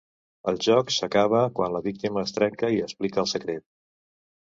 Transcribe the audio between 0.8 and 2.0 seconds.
s'acaba quan la